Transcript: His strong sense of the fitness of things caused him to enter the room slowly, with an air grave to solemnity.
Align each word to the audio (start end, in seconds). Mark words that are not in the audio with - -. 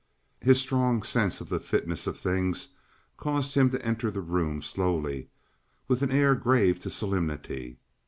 His 0.39 0.59
strong 0.59 1.03
sense 1.03 1.41
of 1.41 1.49
the 1.49 1.59
fitness 1.59 2.07
of 2.07 2.17
things 2.17 2.69
caused 3.17 3.53
him 3.53 3.69
to 3.69 3.85
enter 3.85 4.09
the 4.09 4.19
room 4.19 4.63
slowly, 4.63 5.29
with 5.87 6.01
an 6.01 6.09
air 6.09 6.33
grave 6.33 6.79
to 6.79 6.89
solemnity. 6.89 7.77